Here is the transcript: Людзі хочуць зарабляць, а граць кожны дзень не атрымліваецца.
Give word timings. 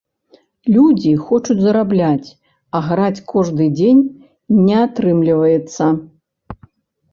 Людзі 0.75 1.11
хочуць 1.27 1.55
зарабляць, 1.63 2.29
а 2.79 2.81
граць 2.87 3.23
кожны 3.35 3.69
дзень 3.77 4.03
не 4.65 4.75
атрымліваецца. 4.87 5.83